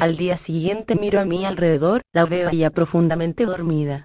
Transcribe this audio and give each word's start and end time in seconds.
Al 0.00 0.16
día 0.16 0.36
siguiente 0.36 0.94
miro 0.94 1.18
a 1.18 1.24
mi 1.24 1.44
alrededor, 1.44 2.02
la 2.12 2.24
veo 2.24 2.50
ya 2.52 2.70
profundamente 2.70 3.44
dormida. 3.46 4.04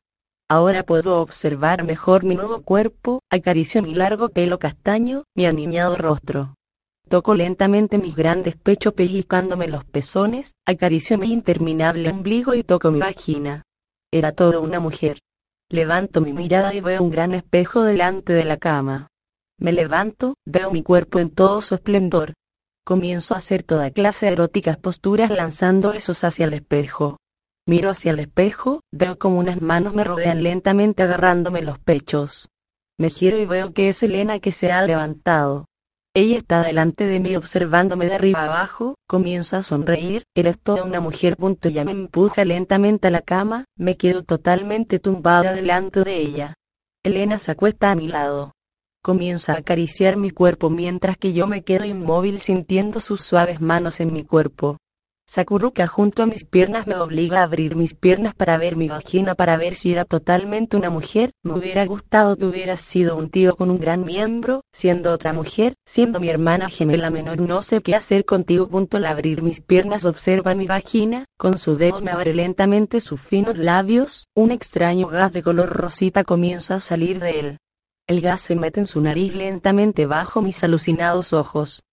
Ahora 0.50 0.82
puedo 0.82 1.22
observar 1.22 1.84
mejor 1.84 2.24
mi 2.24 2.34
nuevo 2.34 2.64
cuerpo, 2.64 3.22
acaricio 3.30 3.84
mi 3.84 3.94
largo 3.94 4.30
pelo 4.30 4.58
castaño, 4.58 5.24
mi 5.36 5.46
aniñado 5.46 5.96
rostro. 5.96 6.56
Toco 7.08 7.36
lentamente 7.36 8.00
mis 8.00 8.16
grandes 8.16 8.56
pechos 8.56 8.94
pellizcándome 8.94 9.68
los 9.68 9.86
pezones, 9.86 10.54
acaricio 10.66 11.20
mi 11.20 11.32
interminable 11.32 12.10
ombligo 12.10 12.56
y 12.56 12.64
toco 12.64 12.90
mi 12.90 13.00
vagina. 13.00 13.62
Era 14.12 14.32
todo 14.32 14.62
una 14.62 14.80
mujer. 14.80 15.20
Levanto 15.70 16.22
mi 16.22 16.34
mirada 16.34 16.74
y 16.74 16.82
veo 16.82 17.04
un 17.04 17.12
gran 17.12 17.36
espejo 17.36 17.84
delante 17.84 18.34
de 18.34 18.46
la 18.46 18.58
cama. 18.58 19.10
Me 19.60 19.72
levanto, 19.72 20.34
veo 20.44 20.72
mi 20.72 20.82
cuerpo 20.82 21.20
en 21.20 21.30
todo 21.30 21.62
su 21.62 21.76
esplendor. 21.76 22.34
Comienzo 22.86 23.34
a 23.34 23.38
hacer 23.38 23.64
toda 23.64 23.92
clase 23.92 24.26
de 24.26 24.34
eróticas 24.34 24.76
posturas 24.76 25.30
lanzando 25.30 25.94
esos 25.94 26.26
hacia 26.26 26.48
el 26.48 26.54
espejo. 26.54 27.16
Miro 27.66 27.90
hacia 27.90 28.12
el 28.12 28.20
espejo, 28.20 28.82
veo 28.92 29.18
como 29.18 29.40
unas 29.40 29.62
manos 29.62 29.94
me 29.94 30.04
rodean 30.04 30.44
lentamente 30.44 31.02
agarrándome 31.02 31.62
los 31.62 31.80
pechos. 31.80 32.50
Me 33.00 33.10
giro 33.10 33.38
y 33.38 33.46
veo 33.46 33.74
que 33.74 33.88
es 33.88 34.04
Elena 34.04 34.40
que 34.40 34.52
se 34.52 34.74
ha 34.74 34.86
levantado. 34.86 35.64
Ella 36.14 36.38
está 36.38 36.62
delante 36.62 37.08
de 37.08 37.22
mí 37.22 37.38
observándome 37.38 38.08
de 38.08 38.16
arriba 38.16 38.44
abajo, 38.44 38.96
comienza 39.08 39.60
a 39.60 39.64
sonreír, 39.64 40.24
eres 40.36 40.60
toda 40.60 40.84
una 40.84 41.00
mujer. 41.00 41.38
Punto 41.38 41.70
ya 41.70 41.86
me 41.86 41.92
empuja 41.92 42.44
lentamente 42.44 43.08
a 43.08 43.12
la 43.12 43.22
cama, 43.22 43.64
me 43.78 43.96
quedo 43.96 44.24
totalmente 44.24 45.00
tumbada 45.00 45.54
delante 45.54 46.04
de 46.04 46.18
ella. 46.18 46.54
Elena 47.02 47.40
se 47.40 47.52
acuesta 47.52 47.92
a 47.92 47.96
mi 47.96 48.10
lado. 48.10 48.52
Comienza 49.06 49.52
a 49.52 49.58
acariciar 49.58 50.16
mi 50.16 50.30
cuerpo 50.30 50.70
mientras 50.70 51.18
que 51.18 51.34
yo 51.34 51.46
me 51.46 51.62
quedo 51.64 51.84
inmóvil 51.84 52.40
sintiendo 52.40 53.02
sus 53.02 53.20
suaves 53.20 53.60
manos 53.60 54.00
en 54.00 54.14
mi 54.14 54.24
cuerpo. 54.24 54.78
Sakuruka 55.28 55.88
junto 55.88 56.24
a 56.24 56.26
mis 56.26 56.46
piernas 56.46 56.88
me 56.88 56.96
obliga 56.96 57.42
a 57.42 57.44
abrir 57.44 57.76
mis 57.76 57.96
piernas 57.96 58.34
para 58.34 58.58
ver 58.58 58.78
mi 58.78 58.88
vagina 58.88 59.36
para 59.36 59.58
ver 59.58 59.76
si 59.76 59.92
era 59.92 60.06
totalmente 60.06 60.78
una 60.78 60.90
mujer. 60.90 61.32
Me 61.44 61.52
hubiera 61.52 61.86
gustado 61.86 62.38
que 62.38 62.46
hubiera 62.46 62.78
sido 62.78 63.18
un 63.18 63.30
tío 63.30 63.58
con 63.58 63.70
un 63.72 63.78
gran 63.78 64.06
miembro, 64.06 64.62
siendo 64.72 65.12
otra 65.12 65.34
mujer, 65.34 65.74
siendo 65.86 66.22
mi 66.22 66.30
hermana 66.30 66.70
gemela 66.70 67.10
menor. 67.10 67.42
No 67.42 67.62
sé 67.62 67.82
qué 67.82 67.96
hacer 67.96 68.24
contigo. 68.24 68.70
Punto 68.70 68.96
al 68.96 69.06
abrir 69.06 69.42
mis 69.42 69.60
piernas 69.60 70.06
observa 70.06 70.56
mi 70.56 70.66
vagina, 70.66 71.26
con 71.38 71.58
su 71.58 71.76
dedo 71.76 72.00
me 72.00 72.12
abre 72.12 72.34
lentamente 72.34 73.02
sus 73.02 73.20
finos 73.20 73.58
labios, 73.58 74.28
un 74.34 74.52
extraño 74.52 75.08
gas 75.08 75.34
de 75.34 75.44
color 75.44 75.68
rosita 75.68 76.24
comienza 76.24 76.76
a 76.76 76.80
salir 76.80 77.20
de 77.20 77.40
él. 77.42 77.58
El 78.06 78.20
gas 78.20 78.42
se 78.42 78.56
mete 78.56 78.82
en 78.82 78.86
su 78.86 79.00
nariz 79.00 79.34
lentamente 79.34 80.06
bajo 80.06 80.42
mis 80.42 80.62
alucinados 80.64 81.32
ojos. 81.32 81.84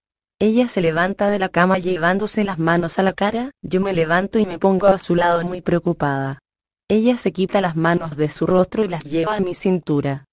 Ella 0.41 0.67
se 0.67 0.81
levanta 0.81 1.31
de 1.31 1.39
la 1.39 1.51
cama 1.51 1.79
llevándose 1.79 2.43
las 2.43 2.59
manos 2.59 2.99
a 2.99 3.03
la 3.03 3.13
cara, 3.13 3.53
yo 3.63 3.81
me 3.81 3.93
levanto 3.93 4.39
y 4.39 4.47
me 4.47 4.59
pongo 4.59 4.89
a 4.89 4.99
su 4.99 5.15
lado 5.15 5.45
muy 5.45 5.61
preocupada. 5.61 6.41
Ella 6.89 7.17
se 7.17 7.31
quita 7.31 7.61
las 7.61 7.77
manos 7.77 8.17
de 8.17 8.29
su 8.29 8.47
rostro 8.47 8.85
y 8.85 8.89
las 8.89 9.05
lleva 9.05 9.37
a 9.37 9.41
mi 9.41 9.55
cintura. 9.55 10.25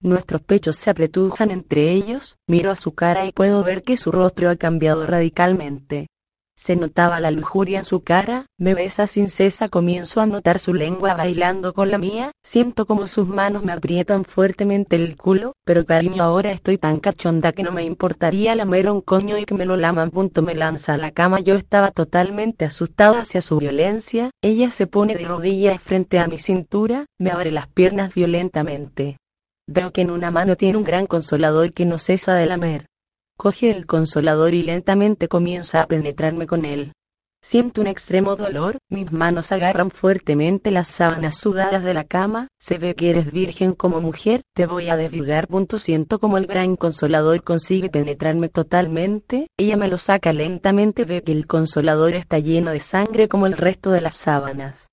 Nuestros 0.00 0.40
pechos 0.40 0.76
se 0.76 0.88
apretujan 0.88 1.50
entre 1.50 1.92
ellos, 1.92 2.36
miro 2.46 2.70
a 2.70 2.76
su 2.76 2.94
cara 2.94 3.26
y 3.26 3.32
puedo 3.32 3.62
ver 3.62 3.82
que 3.82 3.96
su 3.96 4.12
rostro 4.12 4.48
ha 4.48 4.56
cambiado 4.56 5.06
radicalmente. 5.06 6.06
Se 6.56 6.74
notaba 6.74 7.20
la 7.20 7.30
lujuria 7.30 7.78
en 7.78 7.84
su 7.84 8.02
cara, 8.02 8.46
me 8.58 8.74
besa 8.74 9.06
sin 9.06 9.28
cesa, 9.28 9.68
comienzo 9.68 10.20
a 10.20 10.26
notar 10.26 10.58
su 10.58 10.74
lengua 10.74 11.14
bailando 11.14 11.74
con 11.74 11.90
la 11.90 11.98
mía, 11.98 12.32
siento 12.42 12.86
como 12.86 13.06
sus 13.06 13.28
manos 13.28 13.62
me 13.62 13.72
aprietan 13.72 14.24
fuertemente 14.24 14.96
el 14.96 15.16
culo, 15.16 15.52
pero 15.64 15.84
cariño 15.84 16.22
ahora 16.22 16.50
estoy 16.50 16.78
tan 16.78 16.98
cachonda 16.98 17.52
que 17.52 17.62
no 17.62 17.72
me 17.72 17.84
importaría 17.84 18.54
lamer 18.56 18.90
un 18.90 19.02
coño 19.02 19.38
y 19.38 19.44
que 19.44 19.54
me 19.54 19.66
lo 19.66 19.76
laman. 19.76 20.10
Punto 20.10 20.42
me 20.42 20.54
lanza 20.54 20.94
a 20.94 20.98
la 20.98 21.10
cama, 21.10 21.40
yo 21.40 21.54
estaba 21.54 21.90
totalmente 21.90 22.64
asustada 22.64 23.20
hacia 23.20 23.42
su 23.42 23.58
violencia, 23.58 24.30
ella 24.42 24.70
se 24.70 24.86
pone 24.86 25.14
de 25.14 25.24
rodillas 25.24 25.80
frente 25.80 26.18
a 26.18 26.26
mi 26.26 26.38
cintura, 26.38 27.06
me 27.18 27.30
abre 27.30 27.52
las 27.52 27.68
piernas 27.68 28.14
violentamente. 28.14 29.18
Veo 29.68 29.92
que 29.92 30.00
en 30.00 30.10
una 30.10 30.30
mano 30.30 30.56
tiene 30.56 30.78
un 30.78 30.84
gran 30.84 31.06
consolador 31.06 31.72
que 31.72 31.84
no 31.84 31.98
cesa 31.98 32.34
de 32.34 32.46
lamer. 32.46 32.86
Coge 33.38 33.70
el 33.70 33.86
consolador 33.86 34.54
y 34.54 34.62
lentamente 34.62 35.28
comienza 35.28 35.82
a 35.82 35.86
penetrarme 35.86 36.46
con 36.46 36.64
él. 36.64 36.92
Siento 37.42 37.80
un 37.80 37.86
extremo 37.86 38.34
dolor, 38.34 38.78
mis 38.88 39.12
manos 39.12 39.52
agarran 39.52 39.90
fuertemente 39.90 40.70
las 40.70 40.88
sábanas 40.88 41.36
sudadas 41.36 41.84
de 41.84 41.94
la 41.94 42.04
cama, 42.04 42.48
se 42.58 42.78
ve 42.78 42.94
que 42.94 43.10
eres 43.10 43.30
virgen 43.30 43.74
como 43.74 44.00
mujer, 44.00 44.42
te 44.54 44.66
voy 44.66 44.88
a 44.88 44.96
desvirgar. 44.96 45.46
Punto 45.46 45.78
siento 45.78 46.18
como 46.18 46.38
el 46.38 46.46
gran 46.46 46.76
consolador 46.76 47.44
consigue 47.44 47.90
penetrarme 47.90 48.48
totalmente, 48.48 49.48
ella 49.56 49.76
me 49.76 49.88
lo 49.88 49.98
saca 49.98 50.32
lentamente, 50.32 51.04
ve 51.04 51.22
que 51.22 51.32
el 51.32 51.46
consolador 51.46 52.14
está 52.14 52.38
lleno 52.38 52.72
de 52.72 52.80
sangre 52.80 53.28
como 53.28 53.46
el 53.46 53.52
resto 53.52 53.90
de 53.90 54.00
las 54.00 54.16
sábanas. 54.16 54.88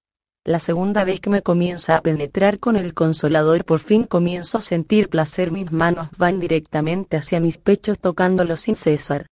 La 0.46 0.59
segunda 0.59 1.06
vez 1.06 1.22
que 1.22 1.30
me 1.30 1.42
comienza 1.42 1.96
a 1.96 2.02
penetrar 2.02 2.59
con 2.59 2.76
el 2.76 2.94
consolador 2.94 3.64
por 3.64 3.80
fin 3.80 4.04
comienzo 4.04 4.58
a 4.58 4.62
sentir 4.62 5.08
placer, 5.08 5.52
mis 5.52 5.72
manos 5.72 6.09
van 6.18 6.42
directamente 6.42 7.16
hacia 7.16 7.40
mis 7.40 7.58
pechos 7.58 7.98
tocándolos 7.98 8.59
sin 8.59 8.76
cesar. 8.76 9.28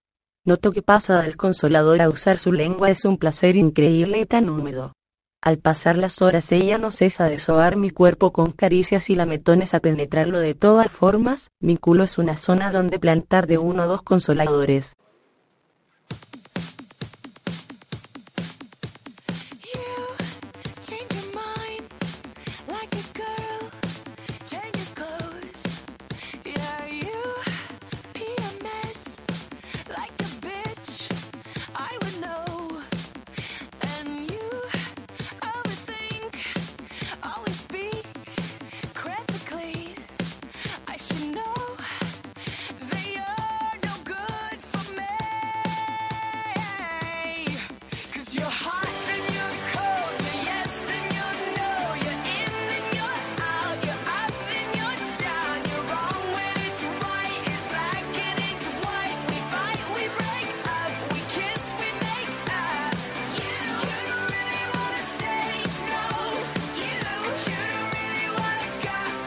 Noto 0.46 0.72
que 0.72 0.82
pasa 0.82 1.22
del 1.22 1.36
consolador 1.36 2.02
a 2.02 2.08
usar 2.08 2.40
su 2.40 2.54
lengua 2.54 2.90
es 2.90 3.04
un 3.04 3.18
placer 3.18 3.58
increíble 3.58 4.22
y 4.22 4.26
tan 4.26 4.50
húmedo. 4.50 4.94
Al 5.42 5.58
pasar 5.58 5.98
las 5.98 6.22
horas 6.22 6.50
ella 6.54 6.78
no 6.78 6.92
cesa 6.92 7.26
de 7.26 7.40
sobar 7.40 7.76
mi 7.76 7.90
cuerpo 7.90 8.32
con 8.32 8.54
caricias 8.54 9.10
y 9.10 9.16
lametones 9.16 9.74
a 9.74 9.82
penetrarlo 9.82 10.40
de 10.40 10.56
todas 10.56 10.90
formas, 10.90 11.50
mi 11.60 11.76
culo 11.76 12.06
es 12.06 12.20
una 12.20 12.38
zona 12.38 12.72
donde 12.72 13.00
plantar 13.00 13.48
de 13.48 13.58
uno 13.58 13.84
o 13.84 13.88
dos 13.88 14.02
consoladores. 14.02 14.96